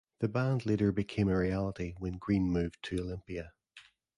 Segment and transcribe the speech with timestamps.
[0.19, 3.53] The band later became a reality when Green moved to Olympia.